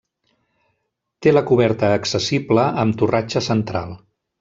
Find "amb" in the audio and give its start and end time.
2.85-3.01